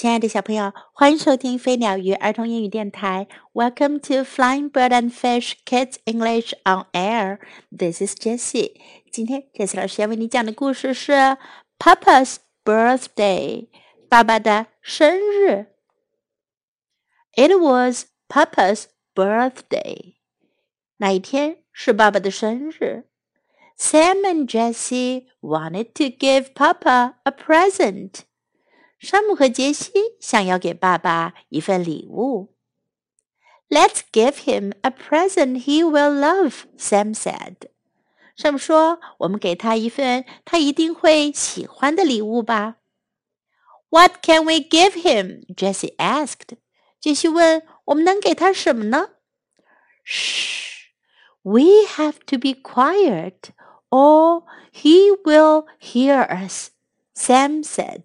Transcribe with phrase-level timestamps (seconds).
[0.00, 3.28] 亲爱的小朋友，欢迎收听飞鸟鱼儿童英语电台。
[3.52, 7.38] Welcome to Flying Bird and Fish Kids English on Air.
[7.70, 8.80] This is Jessie.
[9.12, 11.36] 今天 Jessie 老师要为你讲的故事是
[11.78, 13.68] Papa's Birthday，
[14.08, 15.66] 爸爸的生日。
[17.34, 20.14] It was Papa's birthday.
[20.96, 23.04] 那一天是爸爸的生日。
[23.76, 28.20] Sam and Jessie wanted to give Papa a present.
[29.00, 29.90] 山姆和杰西
[30.20, 32.54] 想要给爸爸一份礼物。
[33.70, 37.70] Let's give him a present he will love, Sam said.
[38.36, 42.76] 山姆说：“我们给他一份他一定会喜欢的礼物吧。”
[43.88, 45.46] What can we give him?
[45.54, 46.58] Jessie asked.
[47.00, 49.12] 杰西问：“我们能给他什么呢？”
[50.04, 50.90] Shh,
[51.40, 51.62] we
[51.96, 53.54] have to be quiet,
[53.88, 54.44] or
[54.74, 56.72] he will hear us.
[57.14, 58.02] Sam said.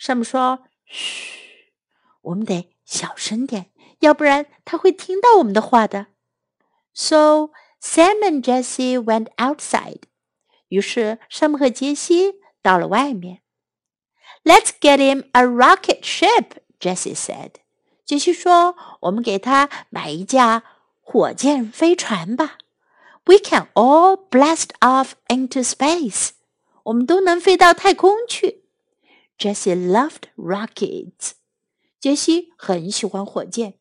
[0.00, 1.74] 山姆说：“嘘，
[2.22, 6.06] 我们得小声点，要不然他会听到我们的话的。”
[6.94, 7.50] So
[7.82, 10.04] Sam and Jessie went outside.
[10.68, 13.42] 于是山姆和杰西到了外面。
[14.42, 17.56] Let's get him a rocket ship, Jessie said.
[18.06, 20.62] 杰西说：“我们给他买一架
[21.02, 22.56] 火箭飞船吧。
[23.26, 26.30] We can all blast off into space.
[26.84, 28.64] 我们都能飞到太空去。”
[29.39, 31.33] Jessie loved rockets.
[31.99, 33.79] 杰西很喜欢火箭。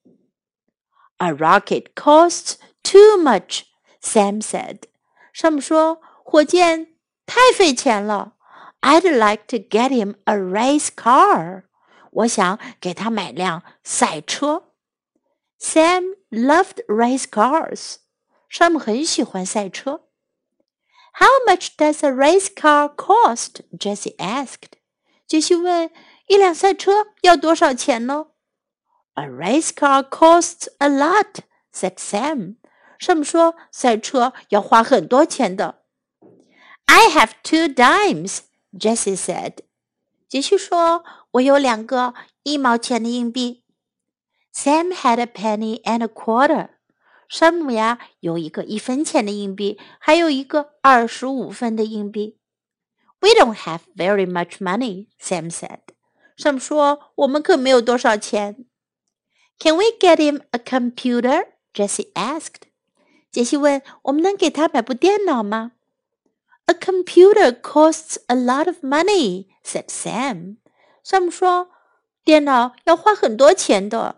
[1.18, 3.62] A rocket costs too much,
[4.00, 4.84] Sam said.
[5.32, 6.94] 山姆说：“火箭
[7.26, 8.34] 太费钱了。
[8.80, 11.64] I'd like to get him a race car.
[12.10, 14.72] 我想给他买辆赛车。
[15.58, 17.96] Sam loved race cars.
[18.48, 20.02] 山姆很喜欢赛车。
[21.14, 23.62] How much does a race car cost?
[23.78, 24.76] Jessie asked.
[25.28, 25.90] 杰西问：“
[26.28, 28.28] 一辆赛车要多少钱呢？”“
[29.14, 31.40] A race car costs a lot,”
[31.72, 32.56] said Sam.
[32.98, 35.82] 山姆说：“赛车要花很多钱的。”
[36.86, 38.40] “I have two dimes,”
[38.78, 39.58] Jessie said.
[40.28, 43.64] 杰西说：“我有两个一毛钱的硬币。”
[44.54, 46.68] Sam had a penny and a quarter.
[47.28, 52.37] 山姆呀有一个一分钱的硬币，还有一个二十五分的硬币。
[53.21, 55.79] we don't have very much money," Sam said.
[56.37, 58.65] Sam 说：“我们可没有多少钱。”
[59.59, 61.47] Can we get him a computer?
[61.73, 62.69] Jessie asked.
[63.29, 65.73] 杰西问：“我们能给他买部电脑吗
[66.65, 70.57] ？”A computer costs a lot of money," said Sam.
[71.03, 71.69] Sam 说
[72.23, 74.15] ：“电脑要花很多钱的。”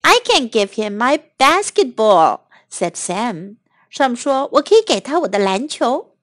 [0.00, 2.40] I can give him my basketball,"
[2.70, 3.56] said Sam.
[3.92, 6.13] Sam 说：“我可以给他我的篮球。”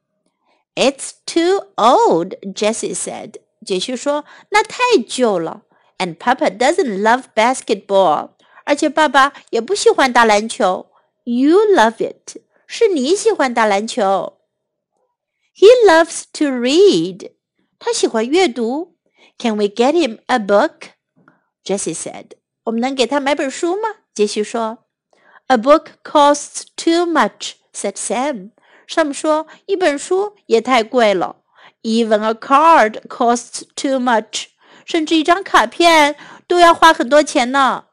[0.74, 3.36] It's too old, Jessie said.
[3.64, 5.62] 杰西说：“那太旧了。”
[5.98, 8.30] And Papa doesn't love basketball.
[8.64, 10.86] 而且爸爸也不喜欢打篮球。
[11.24, 12.36] You love it.
[12.66, 14.38] 是你喜欢打篮球。
[15.54, 17.32] He loves to read.
[17.78, 18.96] 他喜欢阅读。
[19.38, 20.90] Can we get him a book?
[21.64, 22.32] Jessie said.
[22.64, 23.88] 我们能给他买本书吗？
[24.14, 24.78] 杰西说。
[25.46, 28.50] A book costs too much, said Sam.
[28.86, 31.36] 上面说一本书也太贵了，
[31.82, 34.46] Even a card costs too much，
[34.84, 36.16] 甚至一张卡片
[36.46, 37.86] 都要花很多钱呢。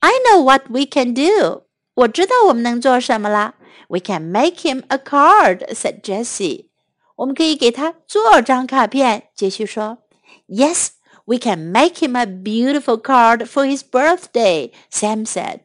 [0.00, 3.54] I know what we can do，我知道我们能做什么啦。
[3.88, 6.68] We can make him a card，said Jessie。
[7.16, 9.28] 我们可以给他做张卡片。
[9.34, 9.98] 杰西说，
[10.48, 15.60] Yes，we can make him a beautiful card for his birthday。Sam said。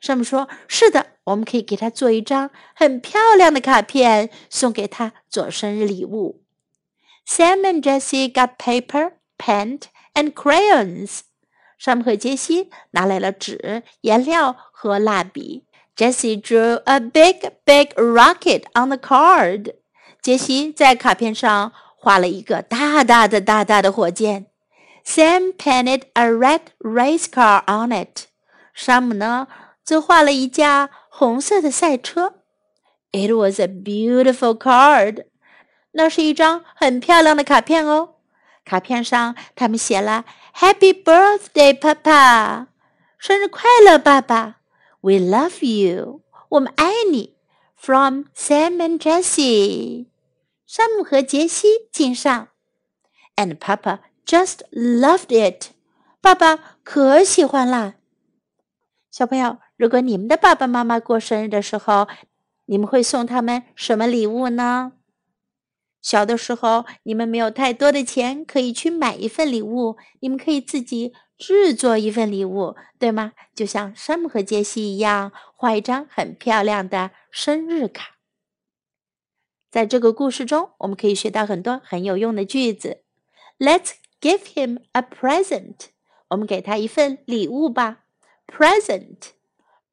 [0.00, 6.42] 山姆说：“是的，我们可以给他做一张很漂亮的卡片，送给他做生日礼物。”
[7.26, 9.80] Sam and Jessie got paper, pen,
[10.14, 11.20] and crayons.
[11.78, 15.64] 山姆和杰西拿来了纸、颜料和蜡笔。
[15.96, 19.74] Jessie drew a big, big rocket on the card.
[20.20, 24.46] 杰西在卡片上画了一个大大的、大大的火箭。
[25.04, 28.26] Sam painted a red race car on it.
[28.74, 29.46] 山姆呢？
[29.87, 32.41] 则画了一架红色的赛车。
[33.13, 35.27] It was a beautiful card。
[35.91, 38.15] 那是一张很漂亮的卡片哦。
[38.65, 42.67] 卡片上他们写了 “Happy Birthday, Papa”，
[43.17, 44.57] 生日快乐，爸爸。
[44.99, 47.37] We love you，我们爱你。
[47.77, 50.07] From Sam and Jessie，
[50.65, 52.49] 山姆和杰西敬上。
[53.37, 55.67] And Papa just loved it，
[56.19, 57.93] 爸爸可喜欢啦。
[59.09, 59.59] 小朋友。
[59.77, 62.07] 如果你们的爸爸妈妈过生日的时候，
[62.65, 64.93] 你们会送他们什么礼物呢？
[66.01, 73.33] 小的时候，你们没有太多的钱可以去买一份礼物，你们可以自己制作一份礼物，对吗？
[73.53, 78.17] 就像山姆和杰西一样，画一张很漂亮的生日卡。
[79.69, 83.03] 在这个故事中，我们可以学到很多很有用的句子。
[83.59, 85.75] Let's give him a present。
[86.29, 87.99] 我们给他一份礼物吧。
[88.47, 89.36] Present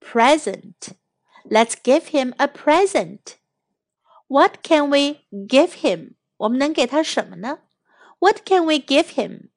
[0.03, 3.37] Present，present。Let's give him a present.
[4.27, 6.15] What can we give him?
[6.37, 7.59] 我们能给他什么呢？
[8.19, 9.49] What can we give him?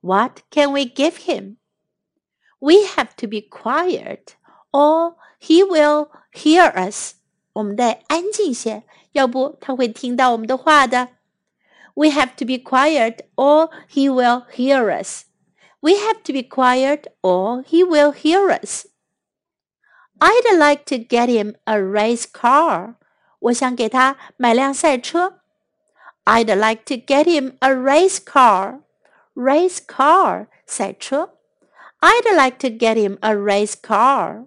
[0.00, 1.56] What can we give him?
[2.58, 4.36] We have to be quiet,
[4.70, 7.14] or he will hear us.
[7.52, 11.10] 我们得安静些，要不他会听到我们的话的。
[11.94, 15.24] We have to be quiet, or he will hear us.
[15.80, 18.86] We have to be quiet, or he will hear us.
[20.18, 22.94] I'd like to get him a race car.
[23.40, 25.40] 我想给他买辆赛车。
[26.24, 28.80] I'd like to get him a race car.
[29.34, 31.34] Race car 赛车。
[32.00, 34.46] I'd like to get him a race car.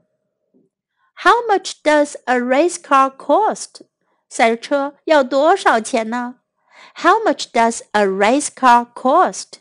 [1.24, 3.82] How much does a race car cost?
[4.30, 6.36] 赛车要多少钱呢？
[6.96, 9.60] How much does a race car cost?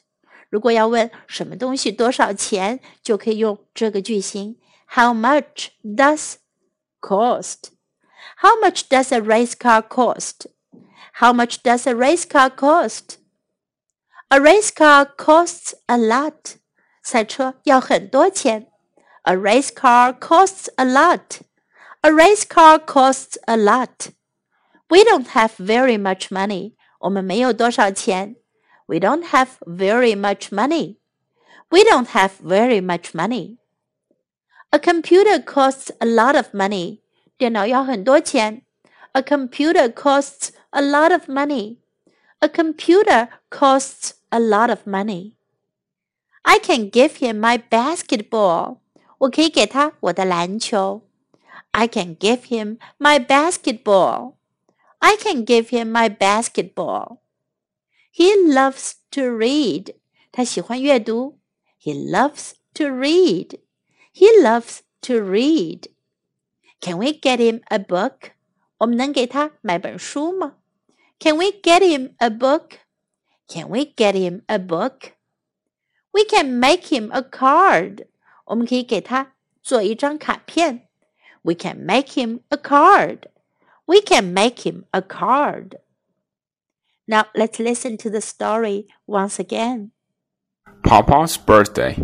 [0.49, 4.59] 如果要问什么东西多少钱，就可以用这个句型。
[4.91, 6.39] how much does
[7.01, 7.73] cost?
[8.37, 10.47] How much does a race car cost?
[11.15, 13.19] How much does a race car cost?
[14.31, 16.57] A race car costs a lot.
[17.03, 18.67] 赛车要很多钱。
[19.23, 21.41] A race car costs a lot.
[22.03, 24.11] A race car costs a lot.
[24.89, 26.75] We don't have very much money.
[27.01, 28.37] 我们没有多少钱。
[28.87, 30.99] We don't have very much money.
[31.71, 33.59] We don't have very much money.
[34.73, 37.01] A computer costs a lot of money.
[37.39, 38.63] 电脑要很多钱。
[39.13, 41.79] A computer costs a lot of money.
[42.41, 45.37] A computer costs a lot of money.
[46.43, 48.79] I can give him my basketball.
[49.19, 51.03] 我可以给他我的篮球。
[51.71, 54.35] I can give him my basketball.
[54.99, 57.19] I can give him my basketball.
[58.13, 59.95] He loves to read.
[60.31, 61.39] 他喜欢阅读。
[61.81, 63.61] He loves to read.
[64.13, 65.89] He loves to read.
[66.81, 68.33] Can we get him a book?
[68.79, 70.57] 我们能给他买本书吗？
[71.19, 72.79] Can we get him a book?
[73.49, 75.13] Can we get him a book?
[76.13, 78.07] We can make him a card.
[78.45, 80.89] 我们可以给他做一张卡片。
[81.43, 83.29] We can make him a card.
[83.87, 85.79] We can make him a card.
[87.07, 89.93] Now let's listen to the story once again.
[90.83, 91.97] Papa's birthday.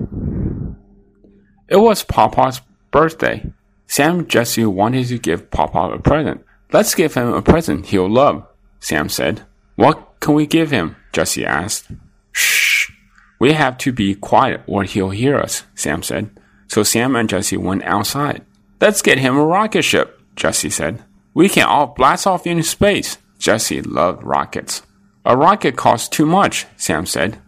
[1.68, 2.62] It was Papa's
[2.92, 3.52] birthday.
[3.88, 6.44] Sam and Jessie wanted to give Papa a present.
[6.72, 8.46] Let's give him a present he'll love,
[8.80, 9.44] Sam said.
[9.76, 10.96] What can we give him?
[11.14, 11.90] Jessie asked.
[12.32, 12.92] Shh.
[13.40, 16.30] We have to be quiet or he'll hear us, Sam said.
[16.68, 18.44] So Sam and Jessie went outside.
[18.82, 21.04] Let's get him a rocket ship, Jessie said.
[21.34, 23.18] We can all blast off into space.
[23.40, 24.82] Jessie loved rockets.
[25.26, 27.40] A rocket costs too much, Sam said.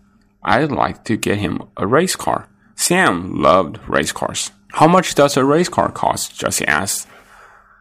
[0.44, 2.49] I'd like to get him a race car.
[2.80, 4.52] Sam loved race cars.
[4.70, 6.40] How much does a race car cost?
[6.40, 7.10] Jessie asked.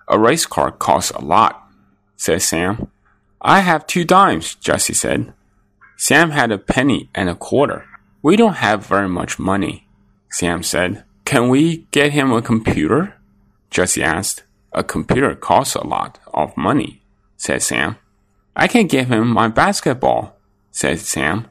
[0.09, 1.71] A race car costs a lot,
[2.17, 2.91] said Sam.
[3.41, 5.33] I have two dimes, Jessie said.
[5.97, 7.87] Sam had a penny and a quarter.
[8.23, 9.87] We don't have very much money,
[10.31, 11.05] Sam said.
[11.25, 13.15] Can we get him a computer?
[13.71, 14.43] Jessie asked.
[14.73, 17.03] A computer costs a lot of money,
[17.37, 17.99] said Sam.
[18.57, 20.37] I can give him my basketball,
[20.73, 21.47] said Sam.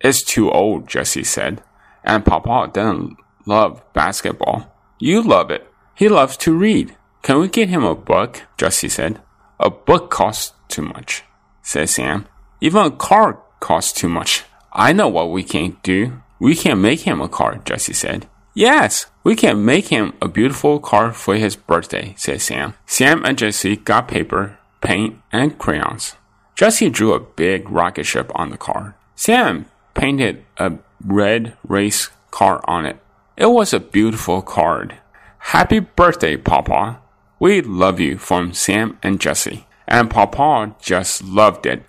[0.00, 1.62] It's too old, Jessie said
[2.06, 4.72] and Papa doesn't love basketball.
[4.98, 5.66] You love it.
[5.94, 6.96] He loves to read.
[7.22, 8.42] Can we get him a book?
[8.56, 9.20] Jessie said.
[9.58, 11.24] A book costs too much,
[11.62, 12.26] said Sam.
[12.60, 14.44] Even a car costs too much.
[14.72, 16.22] I know what we can do.
[16.38, 18.28] We can make him a car, Jessie said.
[18.54, 22.74] Yes, we can make him a beautiful car for his birthday, said Sam.
[22.86, 26.14] Sam and Jessie got paper, paint, and crayons.
[26.54, 28.96] Jessie drew a big rocket ship on the car.
[29.14, 32.98] Sam painted a red race car on it.
[33.36, 34.98] It was a beautiful card.
[35.38, 37.00] Happy birthday, Papa.
[37.38, 39.66] We love you from Sam and Jessie.
[39.86, 41.84] And Papa just loved it.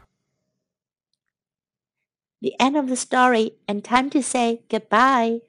[2.41, 5.39] The end of the story and time to say goodbye.